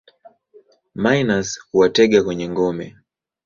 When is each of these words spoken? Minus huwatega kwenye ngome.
Minus 1.03 1.49
huwatega 1.71 2.19
kwenye 2.25 2.47
ngome. 2.51 2.85